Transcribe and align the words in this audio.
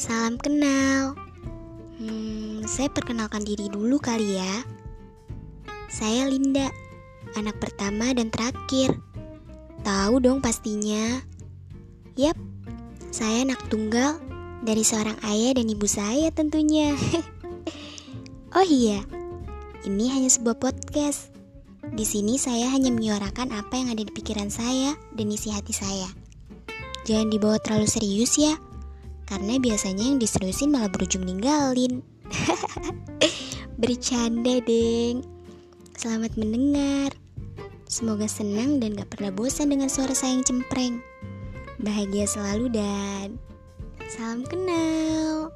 Salam 0.00 0.40
kenal. 0.40 1.12
Hmm, 2.00 2.64
saya 2.64 2.88
perkenalkan 2.88 3.44
diri 3.44 3.68
dulu 3.68 4.00
kali 4.00 4.40
ya. 4.40 4.64
Saya 5.92 6.24
Linda, 6.32 6.72
anak 7.36 7.60
pertama 7.60 8.16
dan 8.16 8.32
terakhir. 8.32 8.96
Tahu 9.84 10.24
dong 10.24 10.40
pastinya. 10.40 11.20
Yap, 12.16 12.40
saya 13.12 13.44
anak 13.44 13.60
tunggal 13.68 14.16
dari 14.64 14.80
seorang 14.80 15.20
ayah 15.28 15.60
dan 15.60 15.68
ibu 15.68 15.84
saya 15.84 16.32
tentunya. 16.32 16.96
oh 18.56 18.64
iya, 18.64 19.04
ini 19.84 20.08
hanya 20.08 20.32
sebuah 20.32 20.56
podcast. 20.56 21.28
Di 21.92 22.08
sini 22.08 22.40
saya 22.40 22.72
hanya 22.72 22.88
menyuarakan 22.88 23.52
apa 23.52 23.76
yang 23.76 23.92
ada 23.92 24.00
di 24.00 24.12
pikiran 24.14 24.48
saya 24.48 24.96
dan 25.12 25.28
isi 25.28 25.52
hati 25.52 25.76
saya. 25.76 26.08
Jangan 27.04 27.28
dibawa 27.28 27.60
terlalu 27.60 27.90
serius 27.90 28.40
ya, 28.40 28.56
karena 29.32 29.56
biasanya 29.56 30.12
yang 30.12 30.20
diseriusin 30.20 30.76
malah 30.76 30.92
berujung 30.92 31.24
ninggalin. 31.24 32.04
Bercanda, 33.80 34.60
deng. 34.60 35.24
Selamat 35.96 36.36
mendengar. 36.36 37.16
Semoga 37.88 38.28
senang 38.28 38.76
dan 38.76 38.92
gak 38.92 39.08
pernah 39.08 39.32
bosan 39.32 39.72
dengan 39.72 39.88
suara 39.88 40.12
saya 40.12 40.36
yang 40.36 40.44
cempreng. 40.44 41.00
Bahagia 41.80 42.28
selalu 42.28 42.76
dan 42.76 43.40
salam 44.12 44.44
kenal. 44.44 45.48